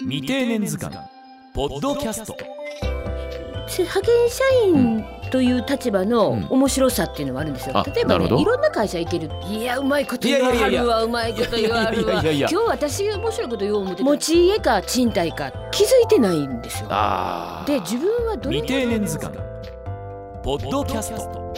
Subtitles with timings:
[0.00, 0.96] 未定年図鑑。
[1.54, 2.36] ポッドキャスト
[3.78, 6.46] 派遣社員という立場のうん。
[6.48, 7.76] 面白さっていうのはあるんですよ。
[7.76, 8.36] あ例えばなるほど。
[8.36, 9.30] ねいろんな会社行ける。
[9.46, 12.22] いやうまいこと言わはるわうまいこと言わはるわ。
[12.22, 14.04] 今日私面白いこと言おう思ってた。
[14.04, 16.88] 持ち家か賃貸か気づいてないんですよ。
[16.90, 19.36] あで自分はどれ未定年図鑑。
[20.44, 21.52] ポッドキャスト。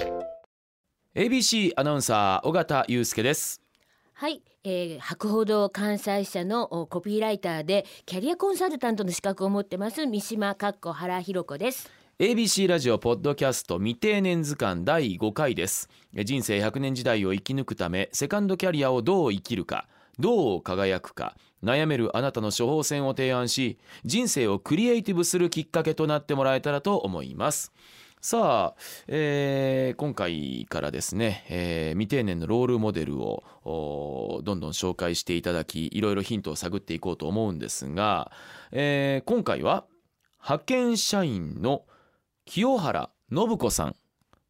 [1.15, 3.61] ABC アナウンサー尾形祐介です。
[4.15, 11.91] はい、えー、博報堂関西社のコピーライターでキャリアコンサルタントの資格を持ってます三島かっこ原弘子です。
[12.19, 21.35] ABC ラジオポッドキャスト未定年図鑑第5回です人生100年時代を生き抜くためセカンドキャリアをどう生きるかどう輝くか
[21.65, 27.73] 悩めるあなたの処方箋を提案し人生をクリエイティブするきっかけとなってもらえたらと思います
[28.21, 38.31] さあ、えー今回からですね、えー未定年のロールモデルをおどんどん紹介していただきいろいろヒントを探っていこうと思うんですが、
[38.73, 39.85] えー今回は
[40.43, 41.85] 派遣社員の
[42.45, 43.97] 清原信子さん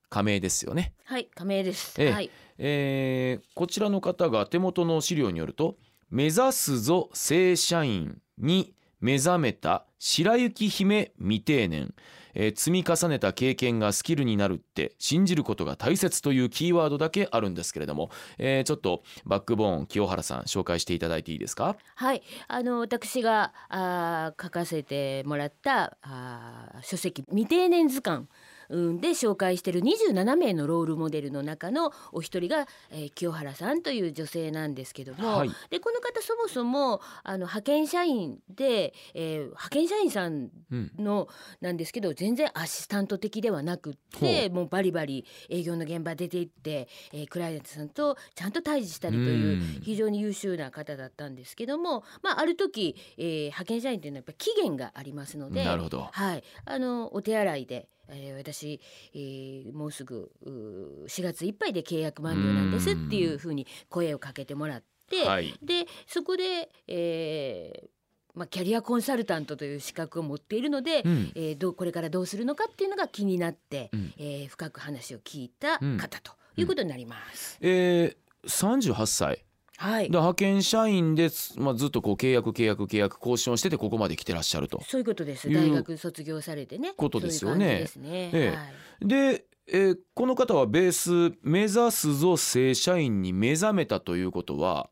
[0.08, 1.94] 加盟ですよね、はい、加盟です。
[2.02, 2.10] ええ。
[2.10, 5.76] はい、えーこちらの方が手元の資料によると
[6.10, 11.94] 「目指すぞ正社員に目覚めた白雪姫未定年」
[12.34, 21.76] えー積み重ねた経験がスキルになるって信じることが大切というキーワードだけあるんですけれども、えーちょっとバックボーン清原さん紹介していただいていいですか？
[21.94, 28.26] はい、あの私があ書かせてもらったあ書籍未定年図鑑
[28.70, 35.50] で紹介している27名のロールモデルの中のお一人が、えー清原さんという女性なんですけども、はい。
[35.68, 41.28] でこの方そもそもあの派遣社員で、えー派遣社員さんうんの
[41.60, 49.80] なんですけど全然アシスタント的ではなくってもうバリバリ営業の現場出て行って、えークライアントさんとちゃんと対峙したりといううん。
[49.82, 55.64] 非常に優秀な方だったんですけども、まあ、ある時、えー派遣社員というのはやっぱり期限がありますので
[56.12, 58.80] はい、あのお手洗いで、えー私、
[59.14, 65.54] えーもうすぐうー4月いっぱいで契約満了なんですっていうふうに声をかけてもらって、はい。
[65.62, 67.88] でそこで、えー
[68.34, 71.32] まあ、キャリアコンサルタントという資格を持っているので、うん。
[71.34, 74.14] えーどうこれからどうするのかっていうのが気になって、うん。
[74.18, 75.98] えー深く話を聞いたうん。
[75.98, 77.58] 方ということになります。
[77.60, 78.48] えー、
[78.92, 79.44] 38歳
[79.80, 84.82] はいで派遣社員です、まあ、ずっとこう契約契約契約更新をしててここまで来てらっしゃると。
[84.86, 85.50] そういうことです。
[85.50, 86.92] 大学卒業されてね。
[86.98, 87.86] ことですよね。
[88.04, 88.54] ええは
[89.00, 89.08] い。
[89.08, 94.90] で、えーこの方はベース「目指すぞ正社員に目覚めた」ということは、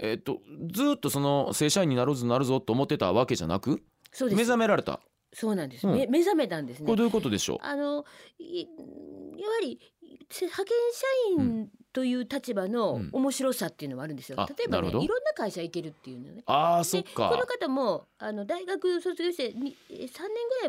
[0.00, 0.40] えー、と
[0.72, 4.36] ずっとその正社員になるぞなるぞと思ってたわけじゃなくそうです。
[4.36, 4.98] 目覚められた
[5.32, 5.86] そうなんです。
[5.86, 6.96] うんめ目覚めたんですねこれ。
[6.96, 8.04] どういうことでしょあの
[8.40, 8.66] いや
[9.48, 9.78] はり
[10.28, 10.76] せ派遣
[11.38, 13.08] 社員という立場のうん。
[13.12, 14.38] 面白さっていうのはあるんですよ。
[14.40, 16.40] あ例えばね、いろんな会社行けるっていうのね。
[16.40, 17.28] うあそっか。
[17.30, 20.08] この方もあの大学卒業してに3年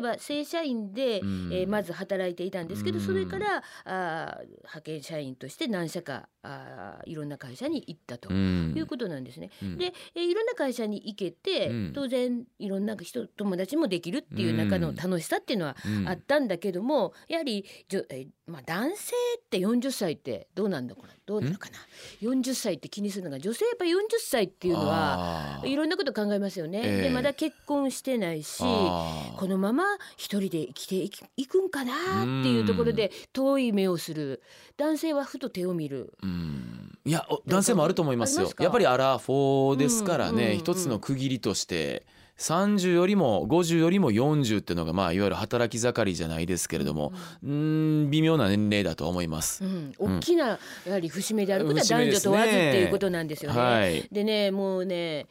[0.00, 1.50] らいは正社員で、うん。
[1.52, 3.04] えーまず働いていたんですけど、うん。
[3.04, 8.72] それからあー派遣社員として何社かあーいろんな会社に行ったとうん。
[8.76, 9.50] いうことなんですね。
[9.62, 9.78] うん。
[9.78, 11.92] で、えーいろんな会社に行けて、うん。
[11.92, 16.08] 当然いろんな人友達もできるっていう中の楽しさっていうのはうん。
[16.08, 21.78] あったんだけども、やはりじょ、えーまあ、男性って40歳ってどうなんだこれどうなのかな。
[22.22, 23.88] 40歳って気にするのが女性やっぱ40
[24.20, 26.82] 歳っていうのはいろんなこと考えますよね。
[26.84, 27.02] ええ。
[27.02, 29.84] でまだ結婚してないしこのまま
[30.16, 34.40] 一人で生きていきいくんかなっていうところで遠い目をする。
[34.76, 36.12] 男性はふと手を見る。
[36.22, 36.98] うん。
[37.04, 38.48] いやお男性もあると思いますよ。
[38.60, 42.06] やっぱりアラフォーですからね、一つの区切りとして
[42.38, 48.10] 30よりも50よりも40っていうのがまあいわゆる働き盛りじゃないですけれどもうん。
[48.10, 49.64] 微妙な年齢だと思います。
[49.64, 53.60] うん、大きなやはり節目であることは男女問わずっていうことなんですよね。
[53.60, 55.26] はい、でねもうね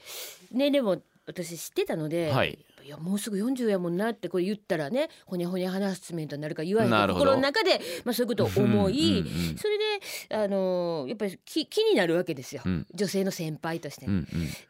[0.52, 7.26] 年齢も私知ってたので、はいいやもうすぐ40やもんなってこれ言ったらねほにゃほにゃハラスメントになるから言わへんとなるほど。
[7.26, 9.78] 心の中で、まあ、そういうことを思い、うんうんうんそれ
[10.30, 12.86] であのーやっぱり気気になるわけですよ、うん。
[12.94, 14.14] 女性の先輩としてね。
[14.14, 14.26] うんうん。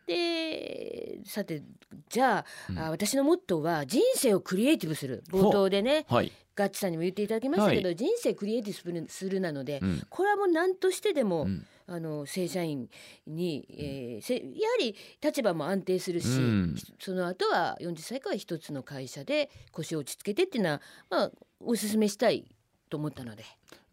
[0.08, 1.64] でさて
[2.08, 2.80] じゃあ,、うん。
[2.80, 5.24] あ私のモットーは人生をクリエイティブする。
[5.32, 10.04] 冒頭でねはい、ガッチさんにも言っていただきましたけど、人生クリエイティブするするなので、うん。
[10.10, 12.90] これはもう何としてでも、うんあの正社員
[13.28, 14.46] に、えーせやは
[14.80, 22.46] り立場も安定するし、うんその後は40歳から一つの会社で腰を落ち着けてっていうのは、まあ、お勧めしたい
[22.90, 23.44] と思ったので。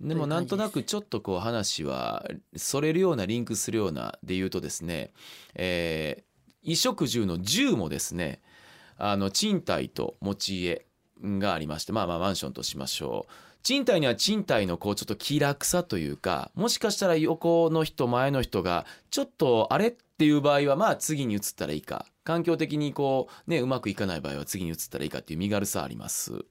[0.00, 5.12] でもなんとなくちょっとこう話はそれるようなリンクするようなで言うとですね、
[5.54, 8.40] えー、衣食住の住もですね
[8.98, 10.86] あの賃貸と持ち家
[11.22, 26.44] がありましてまあまあマンションとしましょう賃貸には賃貸のこうちょっと気楽さというかもしかしたら横の人前の人がちょっとあれっていう場合はまあ次に移ったらいいか環境的にこうねうまくいかない場合は次に移ったらいいかっていう身軽さあります。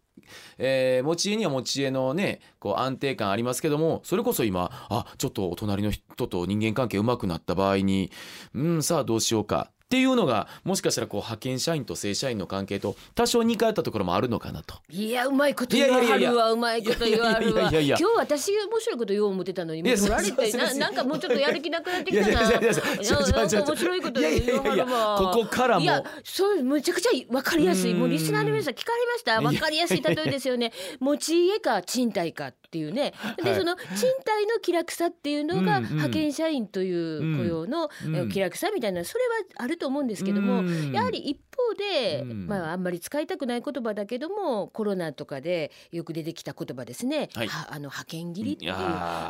[0.58, 8.12] えー持ち家には持ち家のねこう安定感ありますけどもそれこそ今あちょっとお隣の人と人間関係うまくなった場合に
[8.54, 14.76] うんさあどうしようかっていうのがもしかしたらこう派遣社員と正社員の関係と多少似通ったところもあるのかなと。
[14.90, 16.52] いやうまいこと言わはるわ。
[16.54, 17.64] うまいこと言わはるわ。
[17.64, 22.30] いやいやいやいや今日私面白いこと言おう思ってたのにもう取られてななんかもうちょっとやる気なくなってきたな。
[22.30, 22.72] いやいやいやいや。
[22.72, 30.72] いちょちょやなんか面白いこと言わはるわここからもいやそうむちゃくちゃわかりやすいもうリスナーの皆さん聞かれましたわかりやすい例えですよね
[31.02, 33.14] 持ち家か賃貸かっていうね
[33.44, 37.90] で、はいその賃貸の気楽さっていうのが派遣社員という雇用の
[38.30, 40.92] 気楽さみたいなそれはあると思うんですけどもうん。
[40.92, 42.48] やはり一方で、うん。
[42.48, 47.48] まああんまり使いたくない言葉だけどもコロナとかでよく出てきた言葉ですね、はい。
[47.48, 48.76] はあの派遣切りっていいう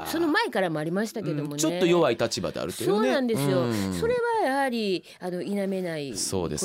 [0.06, 1.57] その前からもありましたけどもね、うん。
[1.57, 2.95] ちょっと弱い立場であるというね。
[2.95, 3.94] そうなんですよ、うん。
[3.94, 6.18] それはやはりあの否めないこ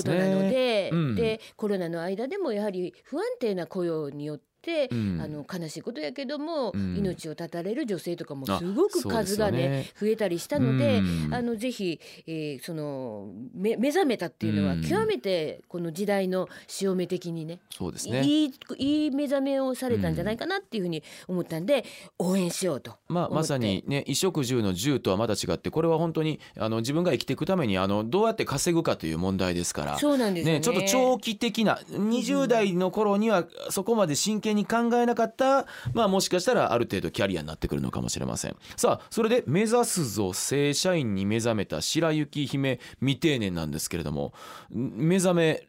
[0.03, 1.15] となのでうん。
[1.15, 4.45] でコロナの間でもやはり不安定な雇用によって、
[4.91, 5.21] うん。
[5.23, 6.97] あの悲しいことやけども、うん。
[6.97, 9.91] 命を絶たれる女性とかもあすごく数がねね。
[9.99, 11.35] 増えたりしたので、うん。
[11.35, 14.83] あのぜひ、えーそのめ目覚めたっていうのはうん。
[14.83, 18.23] 極めてこの時代の潮目的にねそうですね。
[18.23, 21.85] いいいい目覚めをされたんじゃないかなっていうふうに思ったんで
[22.19, 29.99] 応援しようとまあ、まさにね衣食住の住とはまた違ってこれは本当にあの自分が生きていくためにあのどうやって稼ぐかという問題ですから。
[29.99, 30.59] そうなんですよね。
[30.59, 38.57] ね、ちょっと長期的な20代の頃にはそこまで真剣に考えなかった、まあ、もしかしたらある程度キャリアになってくるのかもしれません。
[38.77, 44.33] さあそれで「目指すぞ正社員に目覚めた白雪姫未定年」なんですけれども
[44.71, 45.69] 目覚め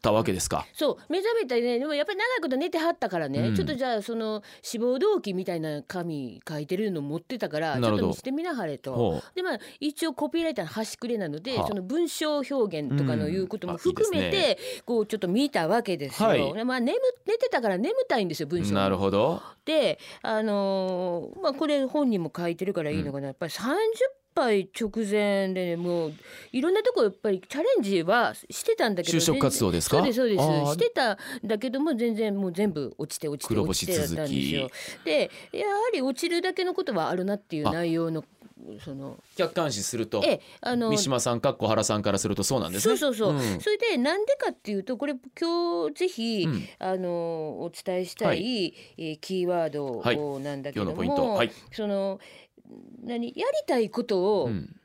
[0.00, 0.66] たわけですか。
[0.72, 3.54] そう目覚めたりねでもやっぱり長いこと寝てはったからね、うん。
[3.54, 7.96] ちょっとじゃあその志望動機みたいな紙書いてるの持ってたからちなるほど。
[7.96, 8.94] ょっと見せてみなはれと。
[8.94, 9.22] ほう。
[9.34, 11.68] でまあ一応コピーライターの端くれなので、はあ。
[11.68, 13.78] その文章表現とかのいうこともうん。
[13.78, 16.28] あいいて、こうちょっと見たわけですよ。
[16.28, 16.52] はい。
[16.54, 18.74] でまあ眠寝てたから眠たいんですよ文章。
[18.74, 19.42] なるほど。
[19.64, 23.66] であのーまあこれ本人も書いてるからいいのかな、やっぱり30
[24.34, 26.12] 杯直前でねもう
[26.52, 29.96] いろんなとこやっぱりチャレンジはしてたんだけど就職活動ですか？
[29.98, 30.72] そうですそうです。
[30.72, 34.70] してたんだけども全然もう全部落ちて落ちて黒落ちてだったんですよ。
[35.04, 38.24] でやはり落ちるだけのことはあるなっていうあ内容の
[38.84, 42.96] その客観視するとええあの三島さんかっこ原さんからするとそうなんですね。
[42.96, 43.60] そうそうそう、ん。
[43.60, 46.68] それでなんでかっていうとこれ今日ぜひ、うん。
[46.78, 48.74] あのお伝えしたい、はい。
[48.98, 50.18] えーキーワードはい。
[50.42, 51.34] なんだけども、今日のポイント。
[51.36, 51.50] はい。
[51.72, 52.20] その
[53.02, 54.76] 何やりたいことをうん。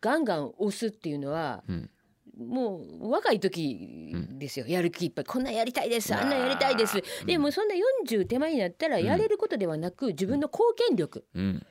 [0.00, 1.90] ガンガン押すっていうのは、うん。
[2.36, 5.24] もう若い時ですよ、やる気いっぱい。
[5.24, 6.12] こんなんやりたいです。
[6.12, 6.24] あ。
[6.24, 6.98] んなんやりたいです。
[6.98, 7.26] うん。
[7.26, 7.74] でもそんな
[8.08, 11.24] 40手前になったらやれることではなく、自分の貢献力。
[11.34, 11.66] うん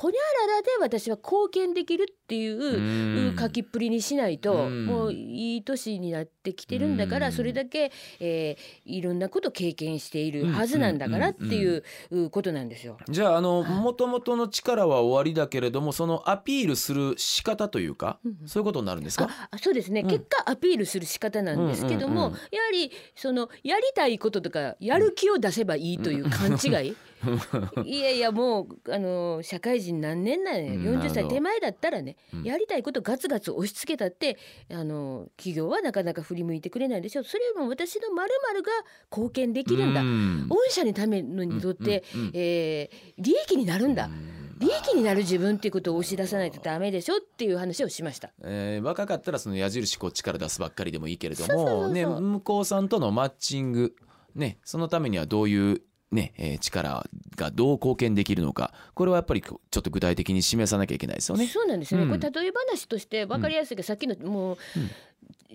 [0.00, 3.36] ほにゃららで私は貢献できるっていう、うん。
[3.36, 4.86] 書きっぷりにしないと、うん。
[4.86, 7.32] もういい年になってきてるんだから、うん。
[7.32, 7.90] それだけ、
[8.20, 12.96] えーいろんなこと経験しているはずなんだからっていううことなんですよ。
[13.08, 18.48] じゃああのもともとの力は終わりだけれどもそのアピールする仕方というか、うんうん。
[18.48, 19.28] そういうことになるんですか？
[19.60, 20.08] そうですね、うん。
[20.08, 22.34] 結果アピールする仕方なんですけども、やは
[22.72, 26.96] りそのやりたいこととかやる気を出せばいいという勘違い、
[27.84, 30.82] いやいやもうあの社会人何年なんやうん。
[30.82, 32.42] 40なるほど歳手前だったらね、うん。
[32.44, 34.38] やりたいことガツガツ押し付けたって
[34.70, 37.24] あの企業はなかなか振り向いてくれないでしょ。
[37.24, 38.72] それよりも私の〇〇が
[39.10, 40.46] 貢献できるんだ、うん。
[40.48, 44.38] 御社にためのにとって、うんえー利益になるんだ、うん。
[44.58, 48.30] 利益になる自分っていうことを押し出さないとダメでしょっていう話をしました。
[48.42, 53.94] えー若かったらその矢印こっちから出すばっかりでもいいけれどもね向こうさんとのマッチング
[54.34, 57.04] ねそのためにはどういうね、えー力
[57.36, 58.72] がどう貢献できるのか。
[58.94, 61.46] これはやっぱりちょっと具体的に示さなきゃいけないですよね。
[61.46, 62.10] そうなんですよね、うん。
[62.10, 64.90] これ例え話として分かりやすいけど、さっきのもう、うん。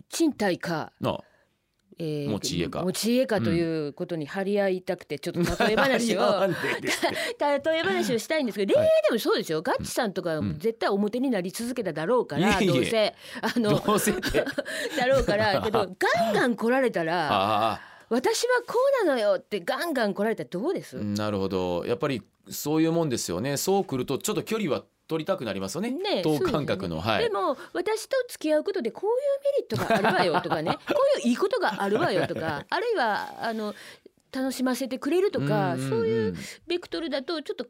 [0.09, 1.19] 賃貸か、あ。
[1.99, 2.81] えー持ち家か。
[2.83, 10.59] 持ち家かということに張り合いたくてちょっと例え話を 例え話をしたいんですけど恋愛でもそうですよ、ガッチさんとかうん。
[10.59, 13.15] 絶対表になり続けただろうから、どうせ。
[13.41, 13.71] あの
[14.97, 21.85] だろうからけどガンガン来られたらあ私はこうなのよってガンガン来られたらどうです、あなるほど。
[21.85, 23.57] やっぱりそういうもんですよね。
[23.57, 25.91] そう来るとちょっと距離は取りたくなりますよね。
[25.91, 27.23] ね等間隔の、はい。
[27.23, 30.77] でも私と付き合うことでこういうメリットがあるわよとかね。
[30.87, 33.73] こういういいことがあるわよとか あるいはあの
[34.31, 35.89] 楽しませてくれるとか、んんん。
[35.89, 36.35] そういう
[36.67, 37.67] ベクトルだとちょっと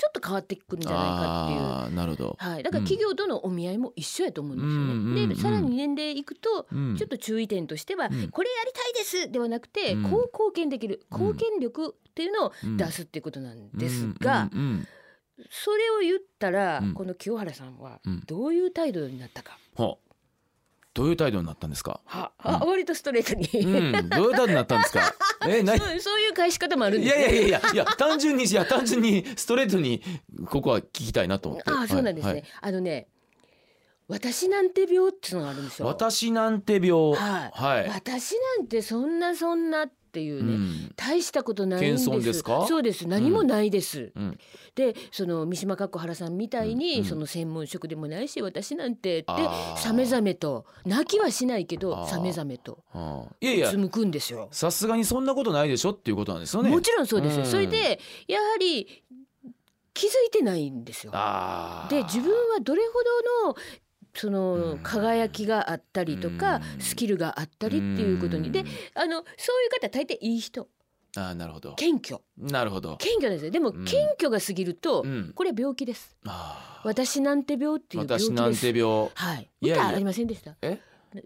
[0.00, 1.94] ちょっと変わってくるんじゃないかっていう。
[1.94, 4.76] なるほど、はい、だから企業とのお見合いも一緒やと思うんですよね。
[4.76, 6.96] うんうんうんでさらに年齢いくと、うん。
[6.96, 8.30] ちょっと注意点としては、うん。
[8.30, 10.10] これやりたいですではなくて、うん。
[10.10, 11.20] こう貢献できるうん。
[11.20, 12.76] 貢献力っていうのをうん。
[12.78, 14.48] 出すっていうことなんですが、
[15.50, 16.94] それを言ったら、うん。
[16.94, 18.22] この清原さんはうん。
[18.26, 19.58] どういう態度になったか。
[19.74, 19.98] ほ
[20.92, 22.00] どういう態度になったんですか？
[22.04, 24.08] はあ、割とストレートに、うん。
[24.08, 25.14] どういう態度になったんですか？
[25.48, 27.22] えなそうそういう返し方もあるんいですね。
[27.24, 30.02] やいやいやいやいや単純にいや単純にストレートに
[30.46, 31.70] ここは聞きたいなと思って。
[31.70, 33.08] ああそうなんですね、はいあのね
[34.08, 35.86] 私なんて病っていうのがあるんですよ。
[35.86, 37.12] 私なんて病。
[37.12, 37.52] はい。
[37.54, 40.92] はい、私なんてそんなそんなっていうね、うん。
[40.96, 42.04] 大したことないんです。
[42.04, 42.16] そ
[42.78, 43.06] うです。
[43.06, 44.38] 何もないです、うん。
[44.74, 47.04] でその三島かっこ原さんみたいに、うん。
[47.04, 49.32] その専門職でもないし私なんてって
[49.76, 50.66] さめざめと。
[50.84, 52.82] 泣きはしないけどさめざめと。
[53.40, 53.70] いやいや。
[53.70, 54.48] つむくんですよ。
[54.50, 56.70] さすがにそんなことないでしょっていうことなんですよね。
[56.70, 59.04] もちろんそうですそれでやはり
[59.92, 61.12] 気づいてないんですよ。
[61.90, 63.56] で自分はどれほどの
[64.14, 64.78] そのうん。
[64.82, 66.80] 輝きがあったりとかうん。
[66.80, 68.50] スキルがあったりっていうことに。
[68.50, 68.64] で
[68.94, 70.68] あのそういう方大抵いい人。
[71.16, 71.74] ああなるほど。
[71.74, 72.20] 謙虚。
[72.38, 72.96] なるほど。
[72.98, 73.50] 謙虚ですよ。
[73.50, 73.84] でもうん。
[73.84, 75.32] 謙虚が過ぎるとうん。
[75.34, 76.16] これは病気です。
[76.84, 78.30] 私なんて病っていう病気です。
[78.30, 79.10] 私なんて病。
[79.14, 79.50] はい。
[79.60, 80.54] い歌ありませんでした？
[80.62, 80.80] え？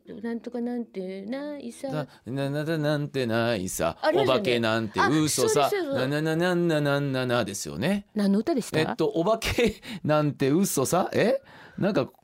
[0.09, 1.89] ななんとかなんてないさ。
[1.91, 4.25] なななななんてないさ、ね。
[4.25, 5.71] 化けなんてあ嘘さ。
[5.93, 11.43] ななななななななですよね何の歌でしたえっとお化けなんて嘘さえ
[11.77, 12.09] なんか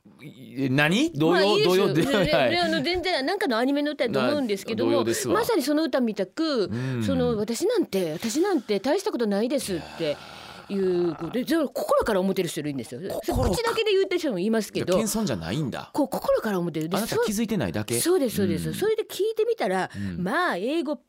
[0.69, 1.11] 何？
[1.13, 7.03] 童謡まあいいではいね あの全然なんかのアニメの歌だと思うんですけどもまさにその歌みたくうん。
[7.03, 10.17] その私なんて私なんて大したことないですって
[10.69, 13.01] いうことでじゃあ心から思ってる人いるんですよ。
[13.25, 15.89] 心口だけで言ってる人もいますけど謙遜じゃないんだ。
[15.93, 16.89] こう心から思ってる。
[16.91, 17.99] あなた気づいてないだけ。
[17.99, 18.75] そうですそうです、うん。
[18.75, 20.23] それで聞いてみたら、うん。
[20.23, 20.99] まあ英語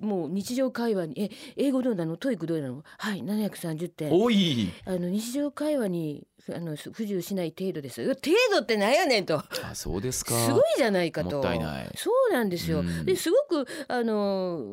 [0.00, 2.16] もう日常会話にえ英語どうなの？
[2.16, 4.12] TOEIC どうなのはい730点。
[4.12, 4.70] おい。
[4.84, 8.02] あの日常会話にあの不自由しない程度です。
[8.02, 9.38] よ程度ってなんやねんと。
[9.38, 10.34] あそうですか。
[10.34, 11.36] すごいじゃないかと。
[11.36, 11.90] もったいない。
[11.96, 13.04] そうなんですよ、うん。
[13.04, 14.64] ですごくあの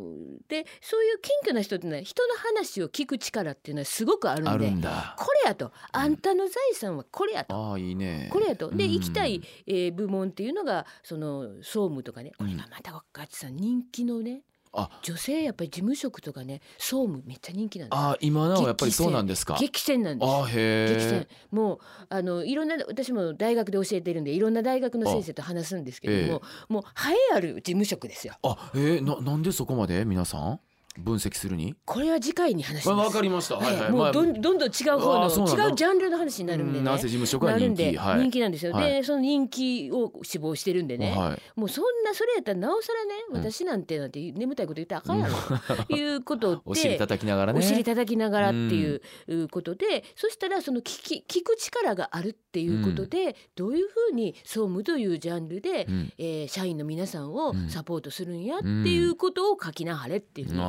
[0.48, 5.16] でそういう謙虚な人ってのは人の話を聞く力っていうのはすごくあるんであるんだ。
[5.20, 5.72] これやと。
[5.92, 7.56] あんたの財産はこれやと。
[7.56, 8.30] ああいいね。
[8.32, 8.70] これやと。
[8.72, 8.92] でうん。
[8.94, 12.32] 行きたい、えー部門っていうのがその総務とかね。
[12.38, 14.57] これがまたガチさん人気のねあ
[15.02, 18.06] 女性やっぱり事務職とかね総務めっちゃ人気なんですよ。
[18.10, 19.58] あ今なおやっぱりそうなんですか？
[19.60, 20.30] 激戦なんです。
[20.30, 21.14] あへ激戦。
[21.20, 21.80] えもう
[22.10, 28.36] あのいろんな私も大学で教えてるんでいろんな大学の先生と話すんですけども、もう栄えある事務職ですよ。
[28.44, 30.06] あえー、ななんでそこまで？
[30.06, 30.60] 皆さん
[30.98, 31.76] 分析するに？
[31.86, 33.08] これは次回に話しわます。
[33.08, 33.56] わかりました。
[33.56, 33.76] はい。
[33.78, 35.64] はいもまあうどんどんどん違う方あーそうなんだ。
[35.64, 36.80] の違うジャンルの話になるんでね。
[36.80, 38.20] うんなんせ事務職は人なるんで気はい。
[38.22, 38.92] 人気なんですよ、はい。
[38.94, 41.60] でその人気を志望してるんでね、はい。
[41.60, 43.38] もうそんなそれやったらなおさらねうん。
[43.38, 45.86] 私なんてなんて眠たいこと言ったらあかんやろ。
[45.86, 47.60] ということで お尻叩きながらね。
[47.60, 56.14] お尻叩きながらっていううことで、そしたらその聞き聞く力があるっていうことで、どういうふうに総務というジャンルで、うん。
[56.18, 57.70] えー社員の皆さんをうん。
[57.70, 60.60] サポートするんやっていうことを書きなはれっていうふうに,、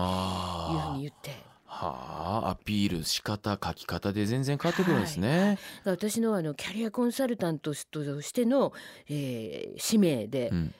[0.73, 1.49] いうふうあに言って。
[1.71, 8.73] はあアピール仕方書き方で全然変わってくるんですね、私のあのキャリアコンサルタントとしての、
[9.09, 10.75] えー使命でう、ん、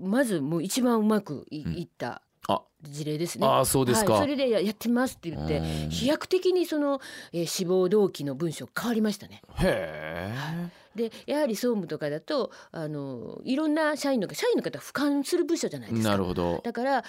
[0.00, 1.72] まずもう一番うまくい,、うん。
[1.74, 2.62] いったあ。
[2.82, 3.46] 事例ですね。
[3.46, 5.90] あそうですか、はい、それでややってみますって言ってうん。
[5.90, 7.00] 飛躍的にその、
[7.32, 9.42] えー志望動機の文章変わりましたね。
[9.60, 16.10] へえでやはり総務とかだとあのいろんな社員の社員の方は俯瞰する部署じゃないですか。
[16.10, 16.60] なるほど。
[16.62, 17.04] だから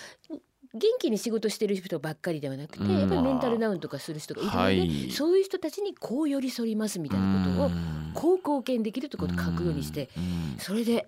[0.74, 3.00] 元気に仕事してる人ばっかりではなくて、うん。
[3.00, 5.12] やっぱりメンタルダウンとかする人がいるので、はい。
[5.12, 8.12] そういう人たちにこう寄り添いますみたいなことをうん。
[8.14, 10.60] こう貢献できるということを書くようにしてうん。
[10.60, 11.08] それで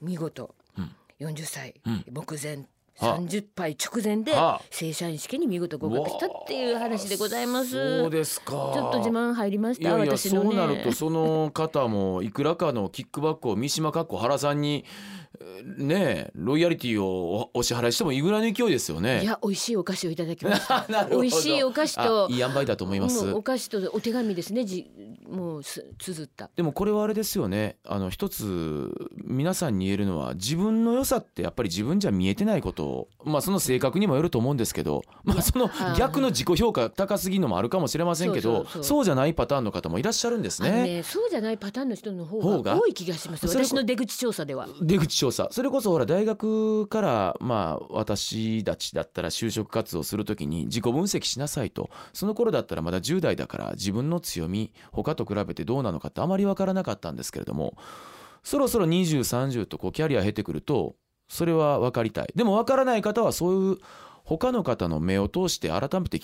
[0.00, 0.90] 見事うん。
[1.20, 2.04] 40歳うん。
[2.10, 2.66] 目前はあ
[2.98, 8.00] 30杯直前ではあ正社員試験に見事合格したっていう話でございます。
[8.00, 10.50] そうですかちょっと自慢入りましたいやいや私のね。
[10.50, 14.84] そうなるとその方もいくらかのキックバックを三島かっこ原さんに
[15.40, 15.94] えーね
[16.28, 19.22] えロイヤリティをおお支払いしてもいいぐらいの勢いですよね。
[19.22, 20.86] いや美味しいお菓子をいただきました。
[21.10, 24.64] 美味しいお菓子とあいい塩梅だと思いますお菓子とお手紙ですね。
[24.64, 24.88] じ
[25.34, 26.50] もうす綴った。
[26.56, 28.90] でもこれはあれですよねあの一つ
[29.24, 40.70] 皆さんに言えるのは自分の良さってやっぱり自分じゃ見えてないことをまあその性格にもよると思うんですけどまあそのはい逆の自己評価高すぎるのもあるかもしれませんけどそうじゃないパターンの方もいらっしゃるんですね。
[40.84, 42.74] ねそうじゃないパターンの人の方方が？
[42.74, 43.46] が多い気がします。
[43.46, 44.68] 私の出口調査では。
[44.82, 57.76] 出口調査それこそほら大学からまあ私たちだったら就職活動するときに自己分析しなさいとその頃だったらまだ10代だから自分の強み他とと比べてどうなのかってあまり分からなかったんですけれども
[58.42, 60.96] そろそろ2030とこうキャリア経てくると
[61.28, 62.32] それは分かりたい。
[62.34, 63.78] でも分からない方はそういう
[64.24, 66.18] 他の方の目を通して改めて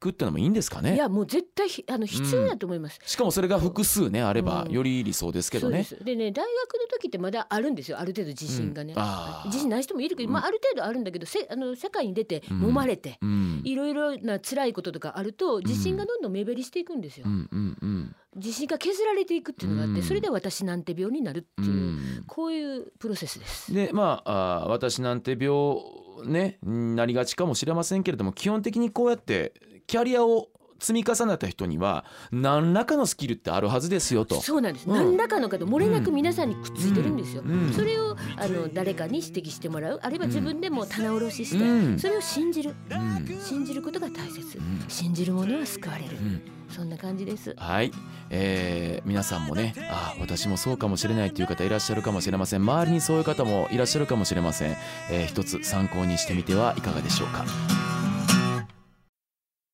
[0.00, 0.94] くってのもいいんですかね？
[0.94, 2.98] いやもう絶対ひあの必要だと思います。
[3.04, 4.72] しかもそれが複数ねあればうん。
[4.72, 6.04] より理想ですけどね、そうです。
[6.04, 9.46] でね大学の時ってまだあるんですよある程度自信がね、うん。
[9.46, 10.34] 自信ない人もいるけど、うん。
[10.34, 12.64] まあ、ある程度あるんだけどせあの社会に出てうん。
[12.66, 13.60] 揉まれて、うん。
[13.64, 18.16] いろいろな辛いこととかあると自信がどんどん目減りしていくんですよ、うんうんうん。
[18.36, 20.02] 自信が削られていくっていうのがあって、うん。
[20.02, 22.24] それで私なんて病になるってういう、ん。
[22.26, 23.74] こういうプロセスです。
[23.74, 25.76] でまああー私なんて病
[26.24, 29.54] ねなりがちかもしれませんけれども基本的にこうやって
[29.90, 34.40] キャリアを積み重ねた人には何らかのスキルってあるはずですよと。
[34.40, 34.94] そうなんです、うん。
[34.94, 37.72] 何らかの方漏れなく皆さんにくっついてるんですよ、うん。
[37.72, 40.00] それをあの誰かに指摘してもらう。
[40.00, 41.98] あるいは自分でも棚卸しして、うん。
[41.98, 42.76] それを信じる。
[42.88, 43.40] うん。
[43.40, 44.84] 信じることが大切、うん。
[44.86, 46.42] 信じる者は救われる、うん。
[46.68, 47.56] そんな感じです。
[47.58, 47.90] はい、
[48.30, 52.62] えー皆さんもねあ私もそうかもしれないという方いらっしゃるかもしれません。
[52.62, 54.76] 周りにそういう方もいらっしゃるかもしれません、
[55.10, 57.44] えー一つ参考にしてみてはいかがでしょうか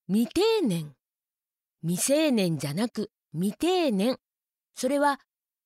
[0.09, 0.95] 未定年。
[1.83, 4.19] 未成年じゃなく未定年。
[4.77, 5.19] それは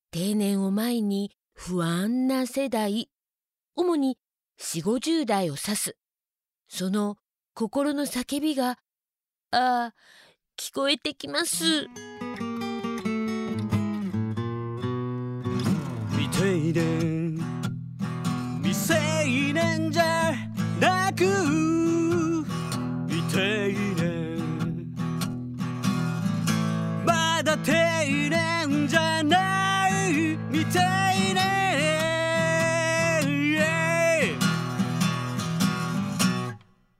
[0.09, 3.11] 定年を前に不安な世代
[3.75, 4.17] 主に
[4.59, 5.95] 4 5 0代を指す。
[6.67, 7.17] その
[7.53, 8.79] 心の叫びが
[9.51, 9.93] ああ
[10.57, 11.87] 聞こえてきます。
[16.09, 17.37] 未定年。
[18.63, 18.95] 未成
[19.53, 20.33] 年じゃ
[20.79, 21.25] なく
[23.07, 23.90] 未定年。
[30.79, 31.30] ま